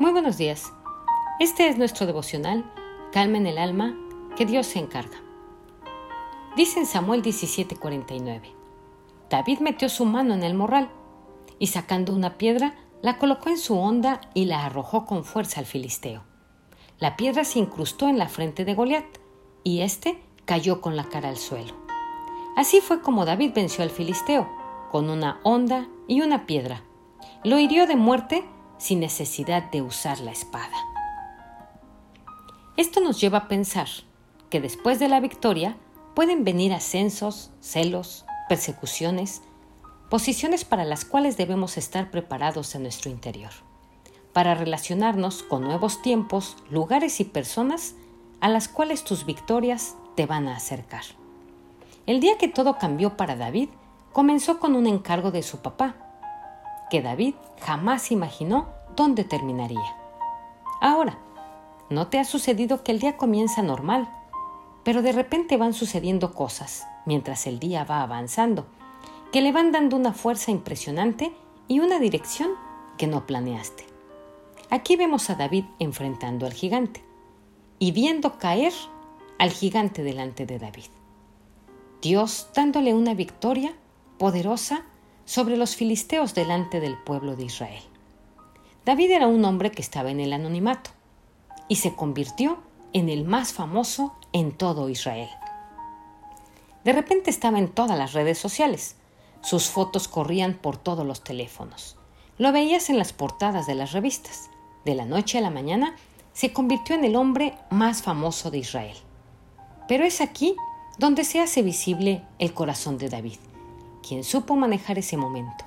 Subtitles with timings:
[0.00, 0.72] Muy buenos días.
[1.40, 2.64] Este es nuestro devocional,
[3.12, 3.94] Calma en el alma,
[4.34, 5.18] que Dios se encarga.
[6.56, 8.54] Dice en Samuel 17:49,
[9.28, 10.88] David metió su mano en el morral
[11.58, 15.66] y sacando una piedra, la colocó en su honda y la arrojó con fuerza al
[15.66, 16.22] filisteo.
[16.98, 19.18] La piedra se incrustó en la frente de Goliat
[19.64, 21.74] y éste cayó con la cara al suelo.
[22.56, 24.48] Así fue como David venció al filisteo,
[24.90, 26.84] con una honda y una piedra.
[27.44, 28.46] Lo hirió de muerte
[28.80, 30.76] sin necesidad de usar la espada.
[32.76, 33.88] Esto nos lleva a pensar
[34.48, 35.76] que después de la victoria
[36.14, 39.42] pueden venir ascensos, celos, persecuciones,
[40.08, 43.52] posiciones para las cuales debemos estar preparados en nuestro interior,
[44.32, 47.94] para relacionarnos con nuevos tiempos, lugares y personas
[48.40, 51.04] a las cuales tus victorias te van a acercar.
[52.06, 53.68] El día que todo cambió para David
[54.12, 55.94] comenzó con un encargo de su papá,
[56.90, 59.96] que David jamás imaginó dónde terminaría.
[60.80, 61.18] Ahora,
[61.88, 64.08] ¿no te ha sucedido que el día comienza normal,
[64.84, 68.66] pero de repente van sucediendo cosas mientras el día va avanzando,
[69.32, 71.32] que le van dando una fuerza impresionante
[71.68, 72.50] y una dirección
[72.96, 73.86] que no planeaste?
[74.70, 77.04] Aquí vemos a David enfrentando al gigante
[77.78, 78.72] y viendo caer
[79.38, 80.90] al gigante delante de David.
[82.00, 83.74] Dios dándole una victoria
[84.18, 84.84] poderosa
[85.24, 87.89] sobre los filisteos delante del pueblo de Israel.
[88.84, 90.90] David era un hombre que estaba en el anonimato
[91.68, 92.58] y se convirtió
[92.92, 95.28] en el más famoso en todo Israel.
[96.84, 98.96] De repente estaba en todas las redes sociales.
[99.42, 101.96] Sus fotos corrían por todos los teléfonos.
[102.38, 104.50] Lo veías en las portadas de las revistas.
[104.84, 105.94] De la noche a la mañana
[106.32, 108.96] se convirtió en el hombre más famoso de Israel.
[109.88, 110.56] Pero es aquí
[110.98, 113.38] donde se hace visible el corazón de David
[114.06, 115.64] quien supo manejar ese momento,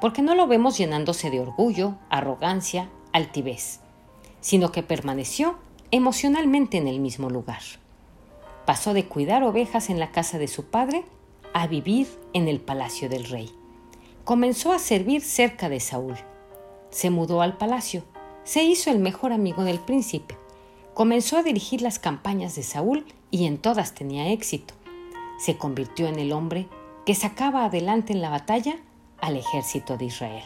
[0.00, 3.80] porque no lo vemos llenándose de orgullo, arrogancia, altivez,
[4.40, 5.58] sino que permaneció
[5.90, 7.62] emocionalmente en el mismo lugar.
[8.64, 11.04] Pasó de cuidar ovejas en la casa de su padre
[11.52, 13.50] a vivir en el palacio del rey.
[14.24, 16.16] Comenzó a servir cerca de Saúl.
[16.90, 18.04] Se mudó al palacio,
[18.44, 20.36] se hizo el mejor amigo del príncipe,
[20.94, 24.74] comenzó a dirigir las campañas de Saúl y en todas tenía éxito.
[25.38, 26.68] Se convirtió en el hombre
[27.06, 28.76] que sacaba adelante en la batalla
[29.20, 30.44] al ejército de Israel.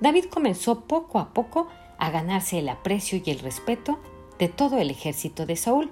[0.00, 1.68] David comenzó poco a poco
[1.98, 3.98] a ganarse el aprecio y el respeto
[4.38, 5.90] de todo el ejército de Saúl.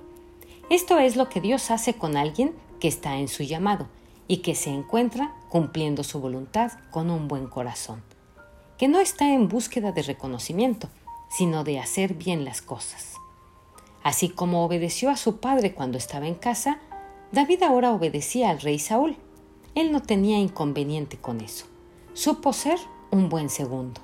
[0.69, 3.87] Esto es lo que Dios hace con alguien que está en su llamado
[4.27, 8.03] y que se encuentra cumpliendo su voluntad con un buen corazón,
[8.79, 10.89] que no está en búsqueda de reconocimiento,
[11.29, 13.15] sino de hacer bien las cosas.
[14.03, 16.81] Así como obedeció a su padre cuando estaba en casa,
[17.33, 19.17] David ahora obedecía al rey Saúl.
[19.75, 21.67] Él no tenía inconveniente con eso.
[22.13, 22.79] Supo ser
[23.11, 24.01] un buen segundo.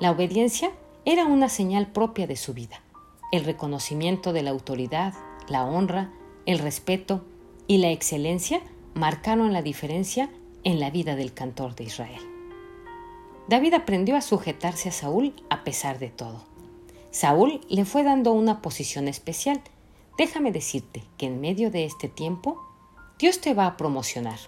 [0.00, 0.70] La obediencia
[1.04, 2.82] era una señal propia de su vida.
[3.30, 5.14] El reconocimiento de la autoridad,
[5.48, 6.12] la honra,
[6.46, 7.24] el respeto
[7.66, 8.60] y la excelencia
[8.94, 10.30] marcaron la diferencia
[10.64, 12.20] en la vida del cantor de Israel.
[13.48, 16.44] David aprendió a sujetarse a Saúl a pesar de todo.
[17.10, 19.62] Saúl le fue dando una posición especial
[20.18, 22.62] Déjame decirte que en medio de este tiempo,
[23.18, 24.38] Dios te va a promocionar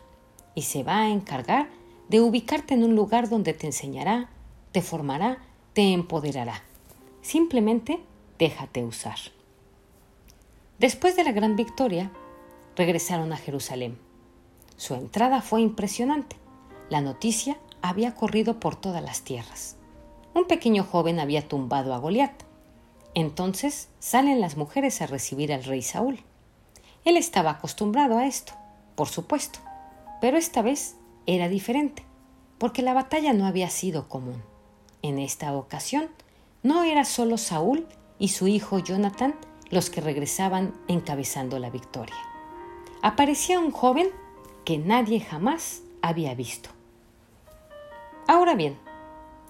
[0.55, 1.69] y se va a encargar
[2.09, 4.29] de ubicarte en un lugar donde te enseñará,
[4.73, 5.39] te formará,
[5.73, 6.63] te empoderará.
[7.23, 8.01] Simplemente
[8.39, 9.19] déjate usar.
[10.79, 12.11] Después de la gran victoria,
[12.77, 13.99] regresaron a Jerusalén.
[14.77, 16.37] Su entrada fue impresionante.
[16.91, 19.77] La noticia había corrido por todas las tierras.
[20.35, 22.45] Un pequeño joven había tumbado a Goliat
[23.15, 26.21] entonces salen las mujeres a recibir al rey Saúl.
[27.05, 28.55] Él estaba acostumbrado a esto,
[28.97, 29.61] por supuesto,
[30.25, 30.97] pero esta vez
[31.27, 32.03] era diferente,
[32.57, 34.43] porque la batalla no había sido común.
[35.03, 36.09] En esta ocasión,
[36.63, 37.87] no era solo Saúl
[38.19, 39.35] y su hijo Jonathan
[39.69, 42.17] los que regresaban encabezando la victoria.
[43.03, 44.09] Aparecía un joven
[44.65, 46.71] que nadie jamás había visto.
[48.27, 48.79] Ahora bien,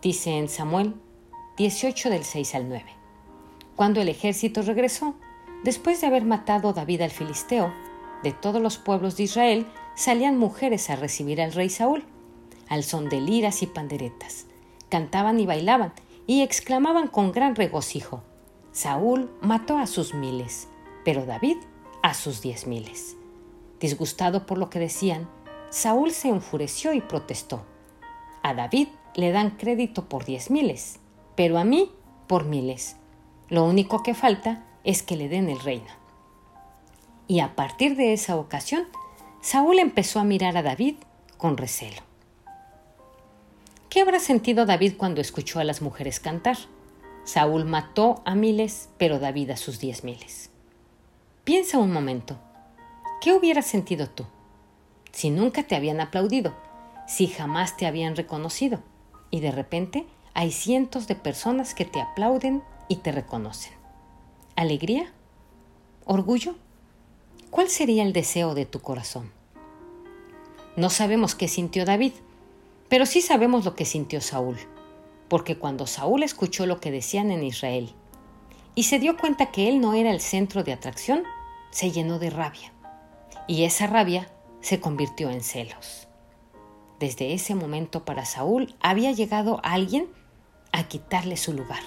[0.03, 0.97] dice en Samuel
[1.57, 2.85] 18 del 6 al 9.
[3.77, 5.15] Cuando el ejército regresó,
[5.63, 7.73] después de haber matado David al filisteo,
[8.25, 12.05] de todos los pueblos de Israel salían mujeres a recibir al rey Saúl,
[12.69, 14.47] al son de liras y panderetas.
[14.89, 15.93] Cantaban y bailaban
[16.27, 18.23] y exclamaban con gran regocijo,
[18.75, 20.67] Saúl mató a sus miles,
[21.05, 21.59] pero David
[22.03, 23.17] a sus diez miles.
[23.79, 25.29] Disgustado por lo que decían,
[25.71, 27.65] Saúl se enfureció y protestó.
[28.43, 30.99] A David le dan crédito por diez miles,
[31.37, 31.93] pero a mí
[32.27, 32.97] por miles.
[33.49, 35.93] Lo único que falta es que le den el reino.
[37.29, 38.89] Y a partir de esa ocasión,
[39.45, 40.95] Saúl empezó a mirar a David
[41.37, 42.01] con recelo.
[43.91, 46.57] ¿Qué habrá sentido David cuando escuchó a las mujeres cantar?
[47.25, 50.49] Saúl mató a miles, pero David a sus diez miles.
[51.45, 52.39] Piensa un momento.
[53.21, 54.25] ¿Qué hubieras sentido tú?
[55.13, 56.55] Si nunca te habían aplaudido,
[57.07, 58.83] si jamás te habían reconocido,
[59.31, 63.75] y de repente hay cientos de personas que te aplauden y te reconocen.
[64.57, 65.13] ¿Alegría?
[66.07, 66.55] ¿Orgullo?
[67.55, 69.31] ¿Cuál sería el deseo de tu corazón?
[70.75, 72.11] No sabemos qué sintió David,
[72.89, 74.57] pero sí sabemos lo que sintió Saúl,
[75.29, 77.95] porque cuando Saúl escuchó lo que decían en Israel
[78.75, 81.23] y se dio cuenta que él no era el centro de atracción,
[81.71, 82.73] se llenó de rabia.
[83.47, 84.29] Y esa rabia
[84.61, 86.09] se convirtió en celos.
[86.99, 90.09] Desde ese momento para Saúl había llegado alguien
[90.73, 91.85] a quitarle su lugar.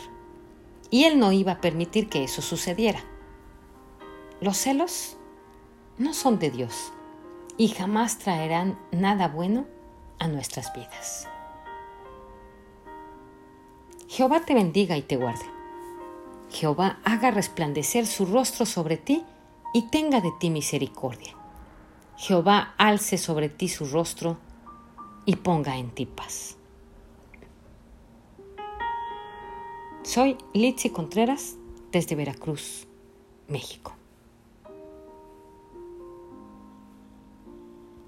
[0.92, 3.04] Y él no iba a permitir que eso sucediera.
[4.40, 5.17] Los celos
[5.98, 6.94] no son de Dios
[7.58, 9.66] y jamás traerán nada bueno
[10.20, 11.28] a nuestras vidas.
[14.08, 15.46] Jehová te bendiga y te guarde.
[16.50, 19.24] Jehová haga resplandecer su rostro sobre ti
[19.74, 21.36] y tenga de ti misericordia.
[22.16, 24.38] Jehová alce sobre ti su rostro
[25.26, 26.56] y ponga en ti paz.
[30.04, 31.58] Soy Litsi Contreras
[31.92, 32.88] desde Veracruz,
[33.50, 33.97] México.